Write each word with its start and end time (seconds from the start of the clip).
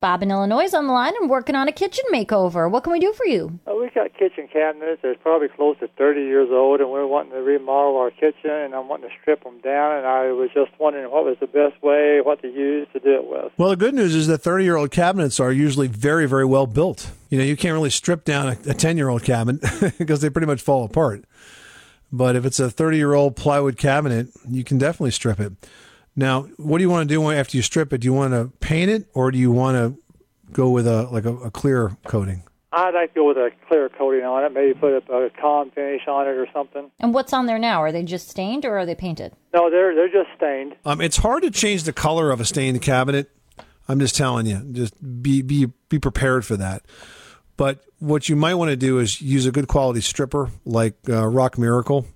Bob 0.00 0.22
in 0.22 0.30
Illinois 0.30 0.62
is 0.62 0.74
on 0.74 0.86
the 0.86 0.92
line 0.92 1.12
and 1.20 1.28
working 1.28 1.56
on 1.56 1.66
a 1.66 1.72
kitchen 1.72 2.04
makeover. 2.12 2.70
What 2.70 2.84
can 2.84 2.92
we 2.92 3.00
do 3.00 3.12
for 3.12 3.26
you? 3.26 3.58
Uh, 3.66 3.74
we've 3.74 3.92
got 3.92 4.16
kitchen 4.16 4.46
cabinets 4.46 5.00
that's 5.02 5.18
probably 5.20 5.48
close 5.48 5.76
to 5.80 5.88
30 5.98 6.20
years 6.20 6.50
old, 6.52 6.80
and 6.80 6.88
we're 6.88 7.04
wanting 7.04 7.32
to 7.32 7.42
remodel 7.42 7.96
our 7.96 8.12
kitchen, 8.12 8.48
and 8.48 8.76
I'm 8.76 8.86
wanting 8.86 9.08
to 9.08 9.14
strip 9.20 9.42
them 9.42 9.58
down, 9.60 9.96
and 9.96 10.06
I 10.06 10.30
was 10.30 10.50
just 10.54 10.70
wondering 10.78 11.10
what 11.10 11.24
was 11.24 11.36
the 11.40 11.48
best 11.48 11.82
way, 11.82 12.20
what 12.20 12.40
to 12.42 12.48
use 12.48 12.86
to 12.92 13.00
do 13.00 13.12
it 13.14 13.26
with. 13.28 13.52
Well, 13.56 13.70
the 13.70 13.76
good 13.76 13.92
news 13.92 14.14
is 14.14 14.28
that 14.28 14.38
30 14.38 14.62
year 14.62 14.76
old 14.76 14.92
cabinets 14.92 15.40
are 15.40 15.50
usually 15.50 15.88
very, 15.88 16.26
very 16.26 16.44
well 16.44 16.68
built. 16.68 17.10
You 17.28 17.38
know, 17.38 17.44
you 17.44 17.56
can't 17.56 17.74
really 17.74 17.90
strip 17.90 18.24
down 18.24 18.56
a 18.68 18.74
10 18.74 18.96
year 18.96 19.08
old 19.08 19.24
cabinet 19.24 19.60
because 19.98 20.20
they 20.20 20.30
pretty 20.30 20.46
much 20.46 20.62
fall 20.62 20.84
apart. 20.84 21.24
But 22.12 22.36
if 22.36 22.46
it's 22.46 22.60
a 22.60 22.70
30 22.70 22.98
year 22.98 23.14
old 23.14 23.34
plywood 23.34 23.76
cabinet, 23.76 24.28
you 24.48 24.62
can 24.62 24.78
definitely 24.78 25.10
strip 25.10 25.40
it. 25.40 25.54
Now, 26.18 26.48
what 26.56 26.78
do 26.78 26.82
you 26.82 26.90
want 26.90 27.08
to 27.08 27.14
do 27.14 27.30
after 27.30 27.56
you 27.56 27.62
strip 27.62 27.92
it? 27.92 27.98
Do 27.98 28.06
you 28.06 28.12
want 28.12 28.32
to 28.32 28.50
paint 28.58 28.90
it 28.90 29.06
or 29.14 29.30
do 29.30 29.38
you 29.38 29.52
want 29.52 29.76
to 29.76 30.02
go 30.52 30.68
with 30.68 30.84
a 30.84 31.04
like 31.12 31.24
a, 31.24 31.36
a 31.36 31.50
clear 31.52 31.96
coating? 32.08 32.42
I'd 32.72 32.92
like 32.92 33.14
to 33.14 33.20
go 33.20 33.28
with 33.28 33.36
a 33.36 33.50
clear 33.68 33.88
coating 33.88 34.24
on 34.24 34.42
it, 34.42 34.52
maybe 34.52 34.74
put 34.74 34.94
a, 34.94 35.12
a 35.12 35.30
calm 35.30 35.70
finish 35.70 36.02
on 36.08 36.26
it 36.26 36.30
or 36.30 36.48
something. 36.52 36.90
And 36.98 37.14
what's 37.14 37.32
on 37.32 37.46
there 37.46 37.58
now? 37.60 37.80
Are 37.80 37.92
they 37.92 38.02
just 38.02 38.28
stained 38.28 38.64
or 38.64 38.76
are 38.78 38.84
they 38.84 38.96
painted? 38.96 39.32
No, 39.54 39.70
they're 39.70 39.94
they're 39.94 40.08
just 40.08 40.36
stained. 40.36 40.74
Um, 40.84 41.00
it's 41.00 41.18
hard 41.18 41.44
to 41.44 41.52
change 41.52 41.84
the 41.84 41.92
color 41.92 42.32
of 42.32 42.40
a 42.40 42.44
stained 42.44 42.82
cabinet. 42.82 43.30
I'm 43.88 44.00
just 44.00 44.16
telling 44.16 44.46
you, 44.46 44.58
just 44.72 44.94
be 45.22 45.40
be 45.42 45.68
be 45.88 46.00
prepared 46.00 46.44
for 46.44 46.56
that. 46.56 46.82
But 47.56 47.84
what 48.00 48.28
you 48.28 48.34
might 48.34 48.54
want 48.54 48.70
to 48.70 48.76
do 48.76 48.98
is 48.98 49.22
use 49.22 49.46
a 49.46 49.52
good 49.52 49.68
quality 49.68 50.00
stripper 50.00 50.50
like 50.64 50.94
uh, 51.08 51.28
Rock 51.28 51.58
Miracle, 51.58 52.06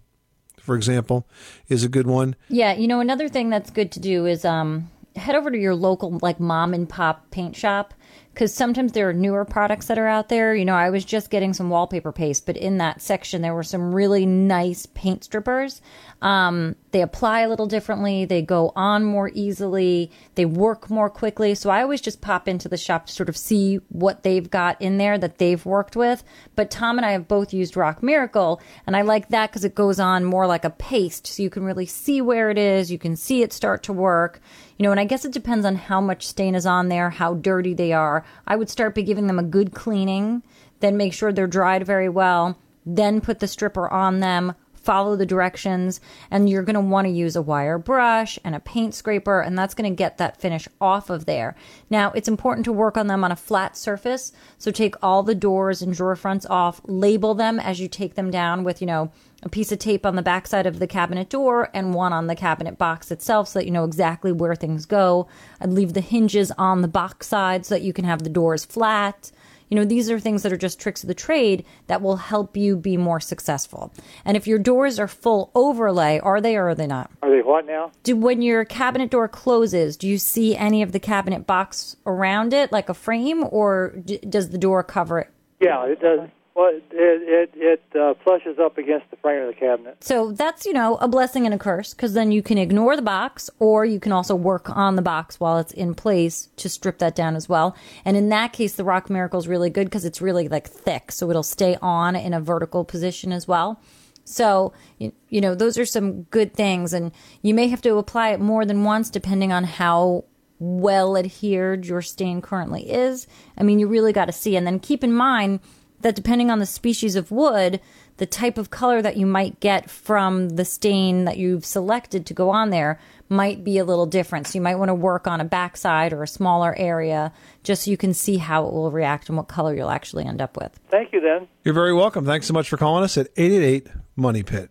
for 0.62 0.76
example, 0.76 1.26
is 1.68 1.82
a 1.82 1.88
good 1.88 2.06
one. 2.06 2.36
Yeah, 2.48 2.72
you 2.72 2.86
know 2.86 3.00
another 3.00 3.28
thing 3.28 3.50
that's 3.50 3.70
good 3.70 3.90
to 3.92 4.00
do 4.00 4.26
is 4.26 4.44
um, 4.44 4.90
head 5.16 5.34
over 5.34 5.50
to 5.50 5.58
your 5.58 5.74
local 5.74 6.18
like 6.22 6.38
mom 6.38 6.72
and 6.72 6.88
pop 6.88 7.30
paint 7.30 7.56
shop 7.56 7.92
because 8.32 8.54
sometimes 8.54 8.92
there 8.92 9.08
are 9.08 9.12
newer 9.12 9.44
products 9.44 9.86
that 9.86 9.98
are 9.98 10.06
out 10.06 10.28
there. 10.28 10.54
You 10.54 10.64
know, 10.64 10.74
I 10.74 10.90
was 10.90 11.04
just 11.04 11.30
getting 11.30 11.52
some 11.52 11.68
wallpaper 11.68 12.12
paste, 12.12 12.46
but 12.46 12.56
in 12.56 12.78
that 12.78 13.02
section 13.02 13.42
there 13.42 13.54
were 13.54 13.62
some 13.62 13.94
really 13.94 14.24
nice 14.24 14.86
paint 14.86 15.24
strippers. 15.24 15.82
Um, 16.22 16.77
they 16.92 17.02
apply 17.02 17.41
a 17.41 17.48
little 17.48 17.66
differently, 17.66 18.24
they 18.24 18.42
go 18.42 18.72
on 18.77 19.04
more 19.04 19.30
easily, 19.34 20.10
they 20.36 20.44
work 20.44 20.88
more 20.88 21.10
quickly. 21.10 21.54
So 21.54 21.69
I 21.69 21.82
always 21.82 22.00
just 22.00 22.20
pop 22.20 22.46
into 22.46 22.69
the 22.69 22.77
shop 22.77 23.06
to 23.06 23.12
sort 23.12 23.28
of 23.28 23.36
see 23.36 23.77
what 23.88 24.22
they've 24.22 24.48
got 24.48 24.80
in 24.80 24.98
there 24.98 25.19
that 25.19 25.38
they've 25.38 25.64
worked 25.64 25.97
with. 25.97 26.22
But 26.54 26.70
Tom 26.70 26.98
and 26.98 27.04
I 27.04 27.12
have 27.12 27.28
both 27.28 27.52
used 27.52 27.76
Rock 27.76 28.02
Miracle, 28.02 28.60
and 28.86 28.97
I 28.97 29.02
like 29.02 29.28
that 29.30 29.50
because 29.50 29.64
it 29.64 29.74
goes 29.74 29.98
on 29.98 30.24
more 30.24 30.47
like 30.47 30.64
a 30.64 30.70
paste, 30.70 31.26
so 31.26 31.42
you 31.42 31.50
can 31.50 31.64
really 31.64 31.86
see 31.86 32.20
where 32.20 32.50
it 32.50 32.58
is, 32.58 32.91
you 32.92 32.98
can 32.98 33.16
see 33.16 33.42
it 33.42 33.52
start 33.52 33.82
to 33.84 33.92
work. 33.92 34.41
You 34.78 34.84
know, 34.84 34.91
and 34.91 35.00
I 35.00 35.04
guess 35.04 35.24
it 35.24 35.32
depends 35.32 35.64
on 35.64 35.76
how 35.76 36.00
much 36.00 36.26
stain 36.26 36.54
is 36.54 36.66
on 36.66 36.88
there, 36.88 37.10
how 37.10 37.34
dirty 37.34 37.74
they 37.74 37.92
are. 38.03 38.25
I 38.47 38.56
would 38.56 38.69
start 38.69 38.95
by 38.95 39.03
giving 39.03 39.28
them 39.28 39.39
a 39.39 39.45
good 39.45 39.72
cleaning, 39.72 40.42
then 40.81 40.97
make 40.97 41.12
sure 41.12 41.33
they're 41.33 41.47
dried 41.47 41.86
very 41.86 42.09
well, 42.09 42.59
then 42.84 43.20
put 43.20 43.39
the 43.39 43.47
stripper 43.47 43.89
on 43.89 44.20
them, 44.20 44.55
follow 44.83 45.16
the 45.16 45.27
directions, 45.27 46.00
and 46.30 46.48
you're 46.48 46.62
going 46.62 46.75
to 46.75 46.80
want 46.80 47.06
to 47.06 47.12
use 47.12 47.36
a 47.36 47.42
wire 47.42 47.78
brush 47.78 48.38
and 48.44 48.55
a 48.55 48.61
paint 48.61 48.94
scraper, 48.94 49.41
and 49.41 49.58
that's 49.58 49.75
going 49.75 49.91
to 49.91 49.97
get 49.97 50.19
that 50.19 50.41
finish 50.41 50.69
off 50.80 51.11
of 51.11 51.25
there. 51.25 51.55
Now, 51.88 52.12
it's 52.12 52.28
important 52.28 52.64
to 52.64 52.72
work 52.72 52.97
on 52.97 53.06
them 53.06 53.25
on 53.25 53.33
a 53.33 53.36
flat 53.36 53.77
surface, 53.77 54.33
so 54.58 54.70
take 54.70 54.94
all 55.03 55.22
the 55.22 55.34
doors 55.34 55.83
and 55.83 55.94
drawer 55.94 56.16
fronts 56.16 56.47
off, 56.47 56.80
label 56.84 57.34
them 57.34 57.60
as 57.60 57.80
you 57.80 57.88
take 57.88 58.14
them 58.14 58.30
down 58.30 58.64
with, 58.64 58.80
you 58.80 58.86
know, 58.86 59.10
a 59.42 59.48
piece 59.48 59.72
of 59.72 59.78
tape 59.78 60.06
on 60.06 60.14
the 60.14 60.22
backside 60.22 60.66
of 60.66 60.78
the 60.78 60.86
cabinet 60.86 61.28
door 61.28 61.69
and 61.75 61.94
one 61.94 62.12
on 62.12 62.28
the 62.28 62.36
cabinet 62.36 62.78
box 62.78 63.10
itself 63.10 63.48
so 63.48 63.58
that 63.58 63.64
you 63.64 63.72
know 63.72 63.84
exactly 63.84 64.30
where 64.30 64.55
things 64.55 64.86
go. 64.86 65.27
I'd 65.60 65.70
leave 65.70 65.94
the 65.94 66.00
hinges 66.00 66.53
on 66.53 66.83
the 66.83 66.88
box 66.88 67.27
side 67.27 67.66
so 67.66 67.75
that 67.75 67.83
you 67.83 67.92
can 67.92 68.05
have 68.05 68.22
the 68.22 68.30
doors 68.30 68.64
flat. 68.64 69.33
You 69.73 69.77
know, 69.77 69.87
these 69.87 70.11
are 70.11 70.20
things 70.20 70.42
that 70.42 70.53
are 70.53 70.59
just 70.59 70.78
tricks 70.78 71.03
of 71.03 71.09
the 71.09 71.15
trade 71.15 71.65
that 71.87 72.03
will 72.03 72.17
help 72.17 72.59
you 72.59 72.77
be 72.77 72.98
more 72.98 73.20
successful. 73.20 73.91
And 74.23 74.37
if 74.37 74.47
your 74.47 74.59
doors 74.59 74.98
are 74.98 75.09
full 75.09 75.51
overlay, 75.55 76.19
are 76.19 76.43
they 76.43 76.56
or 76.56 76.69
are 76.69 76.75
they 76.75 76.87
not? 76.87 77.10
Are 77.22 77.31
they 77.31 77.41
what 77.41 77.65
now? 77.65 77.91
Do 78.03 78.15
when 78.15 78.43
your 78.43 78.66
cabinet 78.66 79.11
door 79.11 79.28
closes, 79.28 79.97
do 79.97 80.06
you 80.06 80.19
see 80.19 80.55
any 80.55 80.82
of 80.82 80.93
the 80.93 81.00
cabinet 81.00 81.47
box 81.47 81.97
around 82.05 82.53
it 82.53 82.71
like 82.71 82.91
a 82.91 82.94
frame 82.94 83.44
or 83.50 83.94
d- 84.05 84.19
does 84.19 84.50
the 84.50 84.59
door 84.59 84.82
cover 84.82 85.21
it? 85.21 85.31
Yeah, 85.59 85.87
it 85.87 86.03
does. 86.03 86.28
Well, 86.54 86.70
it 86.74 86.84
it 86.92 87.50
it 87.54 87.82
uh, 87.98 88.12
flushes 88.22 88.58
up 88.58 88.76
against 88.76 89.10
the 89.10 89.16
frame 89.16 89.40
of 89.42 89.48
the 89.48 89.58
cabinet. 89.58 90.04
So 90.04 90.32
that's, 90.32 90.66
you 90.66 90.74
know, 90.74 90.96
a 90.96 91.08
blessing 91.08 91.46
and 91.46 91.54
a 91.54 91.58
curse 91.58 91.94
because 91.94 92.12
then 92.12 92.30
you 92.30 92.42
can 92.42 92.58
ignore 92.58 92.94
the 92.94 93.02
box 93.02 93.48
or 93.58 93.86
you 93.86 93.98
can 93.98 94.12
also 94.12 94.34
work 94.34 94.68
on 94.68 94.96
the 94.96 95.02
box 95.02 95.40
while 95.40 95.56
it's 95.56 95.72
in 95.72 95.94
place 95.94 96.50
to 96.56 96.68
strip 96.68 96.98
that 96.98 97.16
down 97.16 97.36
as 97.36 97.48
well. 97.48 97.74
And 98.04 98.18
in 98.18 98.28
that 98.28 98.52
case, 98.52 98.74
the 98.74 98.84
Rock 98.84 99.08
Miracle 99.08 99.38
is 99.38 99.48
really 99.48 99.70
good 99.70 99.86
because 99.86 100.04
it's 100.04 100.20
really 100.20 100.46
like 100.46 100.68
thick. 100.68 101.10
So 101.10 101.30
it'll 101.30 101.42
stay 101.42 101.78
on 101.80 102.16
in 102.16 102.34
a 102.34 102.40
vertical 102.40 102.84
position 102.84 103.32
as 103.32 103.48
well. 103.48 103.80
So, 104.24 104.74
you, 104.98 105.12
you 105.30 105.40
know, 105.40 105.54
those 105.54 105.78
are 105.78 105.86
some 105.86 106.24
good 106.24 106.52
things. 106.54 106.92
And 106.92 107.12
you 107.40 107.54
may 107.54 107.69
have 107.69 107.80
to 107.82 107.96
apply 107.96 108.30
it 108.30 108.40
more 108.40 108.66
than 108.66 108.84
once 108.84 109.08
depending 109.08 109.52
on 109.52 109.64
how 109.64 110.24
well 110.58 111.16
adhered 111.16 111.86
your 111.86 112.02
stain 112.02 112.40
currently 112.40 112.90
is. 112.90 113.26
I 113.56 113.62
mean, 113.62 113.78
you 113.78 113.88
really 113.88 114.12
got 114.12 114.26
to 114.26 114.32
see. 114.32 114.54
And 114.54 114.66
then 114.66 114.78
keep 114.78 115.02
in 115.02 115.12
mind, 115.12 115.60
that 116.02 116.14
depending 116.14 116.50
on 116.50 116.58
the 116.58 116.66
species 116.66 117.16
of 117.16 117.30
wood, 117.30 117.80
the 118.18 118.26
type 118.26 118.58
of 118.58 118.70
color 118.70 119.02
that 119.02 119.16
you 119.16 119.26
might 119.26 119.58
get 119.60 119.90
from 119.90 120.50
the 120.50 120.64
stain 120.64 121.24
that 121.24 121.38
you've 121.38 121.64
selected 121.64 122.26
to 122.26 122.34
go 122.34 122.50
on 122.50 122.70
there 122.70 123.00
might 123.28 123.64
be 123.64 123.78
a 123.78 123.84
little 123.84 124.06
different. 124.06 124.46
So 124.46 124.58
you 124.58 124.60
might 124.60 124.76
want 124.76 124.90
to 124.90 124.94
work 124.94 125.26
on 125.26 125.40
a 125.40 125.44
backside 125.44 126.12
or 126.12 126.22
a 126.22 126.28
smaller 126.28 126.74
area 126.76 127.32
just 127.62 127.84
so 127.84 127.90
you 127.90 127.96
can 127.96 128.12
see 128.12 128.36
how 128.36 128.66
it 128.66 128.72
will 128.72 128.90
react 128.90 129.28
and 129.28 129.36
what 129.36 129.48
color 129.48 129.74
you'll 129.74 129.90
actually 129.90 130.24
end 130.26 130.42
up 130.42 130.56
with. 130.56 130.78
Thank 130.90 131.12
you, 131.12 131.20
then. 131.20 131.48
You're 131.64 131.74
very 131.74 131.94
welcome. 131.94 132.26
Thanks 132.26 132.46
so 132.46 132.52
much 132.52 132.69
for 132.69 132.76
calling 132.76 133.04
us 133.04 133.16
at 133.16 133.28
888 133.36 133.88
Money 134.16 134.42
Pit. 134.42 134.70